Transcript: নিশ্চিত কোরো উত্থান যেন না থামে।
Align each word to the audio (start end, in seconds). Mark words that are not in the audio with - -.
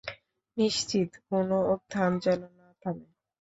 নিশ্চিত 0.57 1.09
কোরো 1.27 1.57
উত্থান 1.73 2.11
যেন 2.23 2.41
না 2.57 2.67
থামে। 2.81 3.07